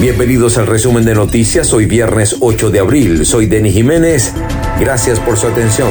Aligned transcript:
Bienvenidos 0.00 0.58
al 0.58 0.66
resumen 0.66 1.04
de 1.04 1.14
noticias. 1.14 1.72
Hoy 1.72 1.86
viernes 1.86 2.38
8 2.40 2.70
de 2.70 2.80
abril. 2.80 3.24
Soy 3.24 3.46
Denis 3.46 3.72
Jiménez. 3.72 4.32
Gracias 4.80 5.20
por 5.20 5.36
su 5.36 5.46
atención. 5.46 5.90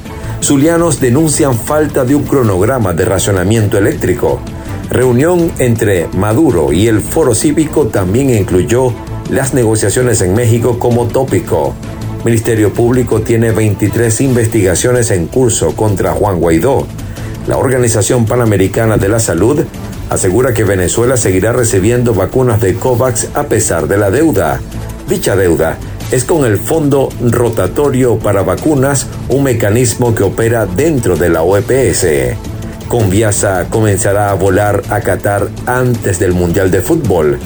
Zulianos 0.44 1.00
denuncian 1.00 1.58
falta 1.58 2.03
de 2.03 2.16
un 2.16 2.23
cronograma 2.23 2.92
de 2.92 3.06
racionamiento 3.06 3.78
eléctrico. 3.78 4.42
Reunión 4.90 5.50
entre 5.58 6.09
Maduro 6.09 6.73
y 6.73 6.88
el 6.88 7.00
Foro 7.00 7.34
Cívico 7.34 7.88
también 7.88 8.31
incluyó 8.31 8.94
las 9.30 9.53
negociaciones 9.53 10.19
en 10.19 10.34
México 10.34 10.78
como 10.78 11.08
tópico. 11.08 11.73
Ministerio 12.25 12.73
Público 12.73 13.22
tiene 13.22 13.52
23 13.52 14.19
investigaciones 14.22 15.09
en 15.12 15.28
curso 15.28 15.73
contra 15.73 16.12
Juan 16.12 16.42
Guaidó. 16.42 16.86
La 17.48 17.58
Organización 17.58 18.26
Panamericana 18.26 18.98
de 18.98 19.08
la 19.08 19.20
Salud 19.20 19.64
asegura 20.10 20.54
que 20.54 20.64
Venezuela 20.64 21.16
seguirá 21.16 21.54
recibiendo 21.54 22.16
vacunas 22.16 22.60
de 22.60 22.74
COVAX 22.74 23.30
a 23.36 23.44
pesar 23.44 23.88
de 23.88 23.98
la 23.98 24.10
deuda. 24.10 24.60
Dicha 25.08 25.36
deuda 25.36 25.78
es 26.12 26.24
con 26.24 26.46
el 26.46 26.58
Fondo 26.58 27.10
Rotatorio 27.22 28.18
para 28.18 28.42
Vacunas, 28.42 29.08
un 29.30 29.44
mecanismo 29.44 30.16
que 30.16 30.24
opera 30.24 30.66
dentro 30.66 31.18
de 31.18 31.30
la 31.30 31.44
OEPS. 31.44 32.08
Conviasa 32.88 33.68
comenzará 33.69 34.31
a 34.31 34.36
volar 34.36 34.81
a 34.90 35.02
Qatar 35.02 35.48
antes 35.68 36.18
del 36.18 36.34
Mundial 36.34 36.72
de 36.72 36.81
Fútbol. 36.81 37.40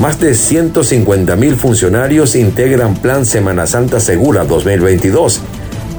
Más 0.00 0.20
de 0.20 0.34
150 0.34 1.34
mil 1.34 1.56
funcionarios 1.56 2.36
integran 2.36 2.94
Plan 2.94 3.26
Semana 3.26 3.66
Santa 3.66 3.98
Segura 3.98 4.44
2022 4.44 5.40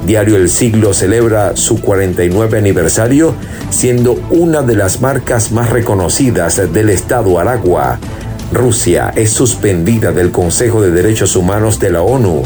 Diario 0.06 0.36
El 0.36 0.48
Siglo 0.48 0.94
celebra 0.94 1.56
su 1.56 1.80
49 1.80 2.58
aniversario, 2.58 3.34
siendo 3.70 4.14
una 4.30 4.62
de 4.62 4.74
las 4.74 5.00
marcas 5.00 5.52
más 5.52 5.70
reconocidas 5.70 6.60
del 6.72 6.90
Estado 6.90 7.38
Aragua. 7.38 8.00
Rusia 8.52 9.12
es 9.14 9.30
suspendida 9.30 10.10
del 10.10 10.32
Consejo 10.32 10.82
de 10.82 10.90
Derechos 10.90 11.36
Humanos 11.36 11.78
de 11.78 11.90
la 11.90 12.02
ONU. 12.02 12.42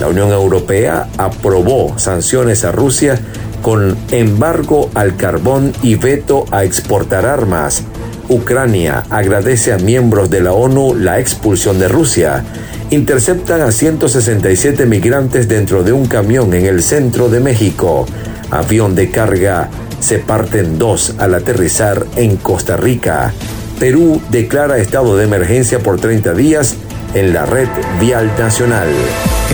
La 0.00 0.08
Unión 0.08 0.32
Europea 0.32 1.08
aprobó 1.16 1.96
sanciones 1.96 2.64
a 2.64 2.72
Rusia 2.72 3.20
con 3.62 3.96
embargo 4.10 4.90
al 4.94 5.16
carbón 5.16 5.72
y 5.82 5.94
veto 5.94 6.44
a 6.50 6.64
exportar 6.64 7.24
armas. 7.24 7.84
Ucrania 8.28 9.04
agradece 9.10 9.72
a 9.72 9.78
miembros 9.78 10.28
de 10.28 10.40
la 10.40 10.52
ONU 10.52 10.96
la 10.96 11.20
expulsión 11.20 11.78
de 11.78 11.86
Rusia 11.86 12.44
interceptan 12.90 13.62
a 13.62 13.72
167 13.72 14.86
migrantes 14.86 15.48
dentro 15.48 15.82
de 15.82 15.92
un 15.92 16.06
camión 16.06 16.54
en 16.54 16.66
el 16.66 16.82
centro 16.82 17.28
de 17.28 17.40
México. 17.40 18.06
Avión 18.50 18.94
de 18.94 19.10
carga 19.10 19.68
se 20.00 20.18
parte 20.18 20.60
en 20.60 20.78
dos 20.78 21.14
al 21.18 21.34
aterrizar 21.34 22.06
en 22.16 22.36
Costa 22.36 22.76
Rica. 22.76 23.32
Perú 23.78 24.20
declara 24.30 24.78
estado 24.78 25.16
de 25.16 25.24
emergencia 25.24 25.80
por 25.80 26.00
30 26.00 26.34
días 26.34 26.76
en 27.14 27.34
la 27.34 27.46
red 27.46 27.68
vial 28.00 28.30
nacional. 28.38 28.88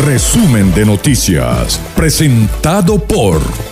Resumen 0.05 0.75
de 0.75 0.85
noticias, 0.85 1.81
presentado 1.95 2.99
por 2.99 3.41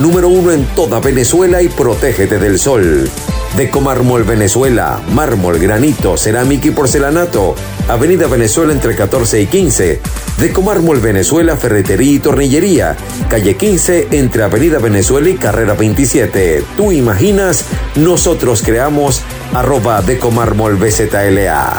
número 0.00 0.28
uno 0.28 0.50
en 0.50 0.64
toda 0.74 0.98
Venezuela 0.98 1.62
y 1.62 1.68
protégete 1.68 2.38
del 2.38 2.58
sol. 2.58 3.08
Decomármol 3.56 4.24
Venezuela, 4.24 5.00
mármol, 5.12 5.58
granito, 5.58 6.16
cerámica 6.16 6.68
y 6.68 6.70
porcelanato. 6.70 7.54
Avenida 7.88 8.26
Venezuela 8.26 8.72
entre 8.72 8.94
14 8.94 9.42
y 9.42 9.46
15. 9.46 10.00
Decomármol 10.38 11.00
Venezuela, 11.00 11.56
ferretería 11.56 12.12
y 12.12 12.18
tornillería. 12.18 12.96
Calle 13.28 13.56
15 13.56 14.08
entre 14.12 14.42
Avenida 14.42 14.78
Venezuela 14.78 15.28
y 15.28 15.34
Carrera 15.34 15.74
27. 15.74 16.64
Tú 16.76 16.92
imaginas, 16.92 17.64
nosotros 17.96 18.62
creamos 18.62 19.22
arroba 19.52 20.00
Decomármol 20.02 20.76
BZLA. 20.76 21.76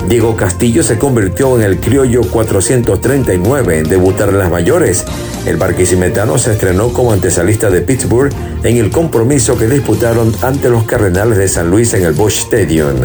Diego 0.09 0.35
Castillo 0.35 0.83
se 0.83 0.97
convirtió 0.97 1.55
en 1.55 1.63
el 1.63 1.79
criollo 1.79 2.19
439 2.29 3.79
en 3.79 3.87
debutar 3.87 4.27
en 4.27 4.39
las 4.39 4.51
mayores. 4.51 5.05
El 5.45 5.55
barquisimetano 5.55 6.37
se 6.37 6.51
estrenó 6.51 6.91
como 6.91 7.13
antesalista 7.13 7.69
de 7.69 7.79
Pittsburgh 7.79 8.33
en 8.63 8.75
el 8.75 8.91
compromiso 8.91 9.57
que 9.57 9.67
disputaron 9.67 10.33
ante 10.41 10.69
los 10.69 10.83
Cardenales 10.83 11.37
de 11.37 11.47
San 11.47 11.69
Luis 11.69 11.93
en 11.93 12.03
el 12.03 12.11
Busch 12.11 12.39
Stadium. 12.39 12.97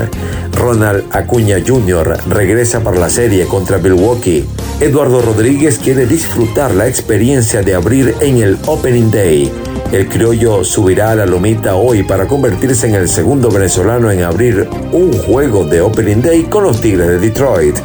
Ronald 0.53 1.05
Acuña 1.13 1.59
Jr. 1.65 2.19
regresa 2.29 2.81
para 2.81 2.99
la 2.99 3.09
serie 3.09 3.45
contra 3.45 3.79
Milwaukee. 3.79 4.45
Eduardo 4.81 5.23
Rodríguez 5.23 5.79
quiere 5.79 6.07
disfrutar 6.07 6.75
la 6.75 6.89
experiencia 6.89 7.63
de 7.63 7.77
abrir 7.77 8.17
en 8.21 8.39
el 8.39 8.59
Opening 8.67 9.13
Day 9.13 9.68
El 9.91 10.07
criollo 10.07 10.65
subirá 10.65 11.13
a 11.13 11.15
la 11.15 11.25
lomita 11.25 11.77
hoy 11.77 12.03
para 12.03 12.29
convertirse 12.29 12.87
en 12.87 12.95
el 12.95 13.09
segundo 13.09 13.51
venezolano 13.51 14.11
en 14.11 14.23
abrir 14.23 14.69
un 14.93 15.13
juego 15.13 15.65
de 15.65 15.81
Opening 15.81 16.21
Day 16.21 16.43
con 16.43 16.65
los 16.65 16.83
Tigres 16.83 17.09
de 17.09 17.19
Detroit. 17.19 17.77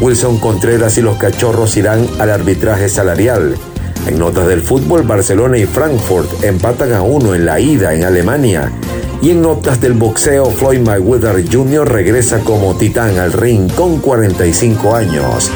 Wilson 0.00 0.38
Contreras 0.38 0.98
y 0.98 1.02
los 1.02 1.16
Cachorros 1.16 1.76
irán 1.76 2.06
al 2.20 2.30
arbitraje 2.30 2.88
salarial. 2.88 3.56
En 4.06 4.20
notas 4.20 4.46
del 4.46 4.62
fútbol, 4.62 5.02
Barcelona 5.02 5.58
y 5.58 5.66
Frankfurt 5.66 6.44
empatan 6.44 6.92
a 6.92 7.02
uno 7.02 7.34
en 7.34 7.44
la 7.44 7.58
ida 7.58 7.92
en 7.92 8.04
Alemania. 8.04 8.70
Y 9.20 9.30
en 9.30 9.42
notas 9.42 9.80
del 9.80 9.94
boxeo, 9.94 10.46
Floyd 10.46 10.80
Mayweather 10.80 11.44
Jr. 11.52 11.90
regresa 11.90 12.38
como 12.38 12.76
titán 12.76 13.18
al 13.18 13.32
ring 13.32 13.68
con 13.72 13.98
45 13.98 14.94
años. 14.94 15.50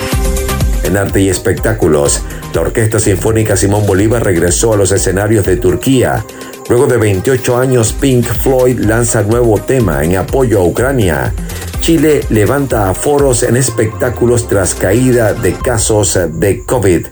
En 0.82 0.96
arte 0.96 1.20
y 1.20 1.28
espectáculos, 1.28 2.22
la 2.56 2.62
Orquesta 2.62 2.98
Sinfónica 2.98 3.54
Simón 3.54 3.86
Bolívar 3.86 4.24
regresó 4.24 4.72
a 4.72 4.78
los 4.78 4.90
escenarios 4.90 5.44
de 5.44 5.58
Turquía. 5.58 6.24
Luego 6.70 6.86
de 6.86 6.96
28 6.96 7.54
años, 7.54 7.92
Pink 7.92 8.24
Floyd 8.24 8.78
lanza 8.78 9.22
nuevo 9.24 9.58
tema 9.58 10.02
en 10.02 10.16
apoyo 10.16 10.60
a 10.60 10.64
Ucrania. 10.64 11.34
Chile 11.80 12.22
levanta 12.30 12.88
aforos 12.88 13.42
en 13.42 13.58
espectáculos 13.58 14.48
tras 14.48 14.74
caída 14.74 15.34
de 15.34 15.52
casos 15.52 16.18
de 16.32 16.64
COVID. 16.64 17.06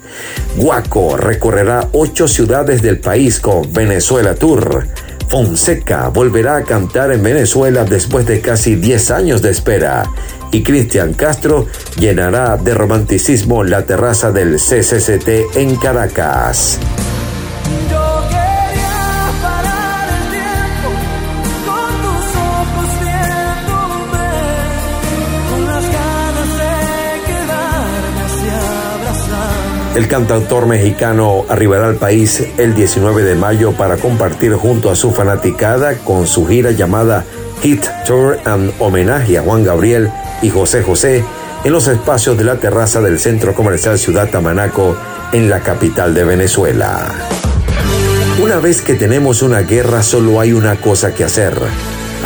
Guaco 0.56 1.18
recorrerá 1.18 1.90
ocho 1.92 2.26
ciudades 2.26 2.80
del 2.80 2.98
país 2.98 3.38
con 3.38 3.70
Venezuela 3.70 4.34
Tour. 4.34 4.86
Fonseca 5.34 6.10
volverá 6.10 6.58
a 6.58 6.62
cantar 6.62 7.10
en 7.10 7.20
Venezuela 7.20 7.82
después 7.82 8.24
de 8.24 8.40
casi 8.40 8.76
10 8.76 9.10
años 9.10 9.42
de 9.42 9.50
espera 9.50 10.08
y 10.52 10.62
Cristian 10.62 11.12
Castro 11.12 11.66
llenará 11.98 12.56
de 12.56 12.72
romanticismo 12.72 13.64
la 13.64 13.84
terraza 13.84 14.30
del 14.30 14.58
CCCT 14.58 15.56
en 15.56 15.74
Caracas. 15.74 16.78
El 29.94 30.08
cantautor 30.08 30.66
mexicano 30.66 31.44
arribará 31.48 31.86
al 31.86 31.94
país 31.94 32.42
el 32.58 32.74
19 32.74 33.22
de 33.22 33.36
mayo 33.36 33.72
para 33.72 33.96
compartir 33.96 34.54
junto 34.54 34.90
a 34.90 34.96
su 34.96 35.12
fanaticada 35.12 35.98
con 35.98 36.26
su 36.26 36.48
gira 36.48 36.72
llamada 36.72 37.24
Hit 37.62 37.86
Tour 38.04 38.40
and 38.44 38.72
homenaje 38.80 39.38
a 39.38 39.42
Juan 39.42 39.62
Gabriel 39.62 40.10
y 40.42 40.50
José 40.50 40.82
José 40.82 41.24
en 41.62 41.72
los 41.72 41.86
espacios 41.86 42.36
de 42.36 42.42
la 42.42 42.56
terraza 42.56 43.00
del 43.00 43.20
Centro 43.20 43.54
Comercial 43.54 43.96
Ciudad 43.96 44.28
Tamanaco 44.28 44.96
en 45.32 45.48
la 45.48 45.60
capital 45.60 46.12
de 46.12 46.24
Venezuela. 46.24 47.12
Una 48.42 48.56
vez 48.56 48.82
que 48.82 48.94
tenemos 48.94 49.42
una 49.42 49.60
guerra 49.60 50.02
solo 50.02 50.40
hay 50.40 50.52
una 50.52 50.74
cosa 50.74 51.14
que 51.14 51.22
hacer. 51.22 51.54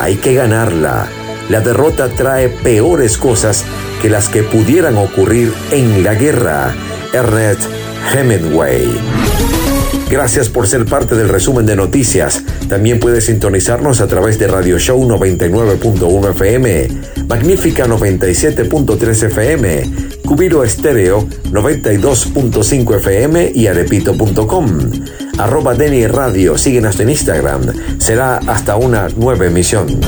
Hay 0.00 0.16
que 0.16 0.32
ganarla. 0.32 1.06
La 1.50 1.60
derrota 1.60 2.08
trae 2.08 2.48
peores 2.48 3.18
cosas 3.18 3.66
que 4.00 4.08
las 4.08 4.30
que 4.30 4.42
pudieran 4.42 4.96
ocurrir 4.96 5.52
en 5.70 6.02
la 6.02 6.14
guerra 6.14 6.74
Ernest 7.12 7.62
Hemingway. 8.14 8.86
Gracias 10.10 10.48
por 10.48 10.66
ser 10.66 10.86
parte 10.86 11.14
del 11.14 11.28
resumen 11.28 11.66
de 11.66 11.76
noticias. 11.76 12.42
También 12.68 12.98
puedes 12.98 13.26
sintonizarnos 13.26 14.00
a 14.00 14.06
través 14.06 14.38
de 14.38 14.46
Radio 14.46 14.78
Show 14.78 15.06
99.1 15.06 16.30
FM, 16.30 16.88
Magnífica 17.28 17.86
97.3 17.86 19.22
FM, 19.24 19.90
Cubiro 20.24 20.64
Estéreo 20.64 21.28
92.5 21.50 22.96
FM 22.96 23.52
y 23.54 23.66
arepito.com. 23.66 24.66
Arroba 25.38 25.74
Denny 25.74 26.06
Radio, 26.06 26.56
síguenos 26.56 26.98
en 27.00 27.10
Instagram. 27.10 27.62
Será 27.98 28.38
hasta 28.38 28.76
una 28.76 29.08
nueva 29.10 29.46
emisión. 29.46 30.00